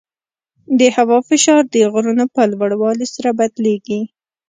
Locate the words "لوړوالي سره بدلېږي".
2.51-4.01